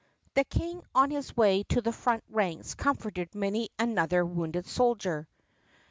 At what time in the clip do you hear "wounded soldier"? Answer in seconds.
4.25-5.27